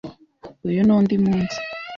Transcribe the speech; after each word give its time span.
Uyu 0.67 0.81
ni 0.85 0.93
undi 0.97 1.15
munsi. 1.23 1.57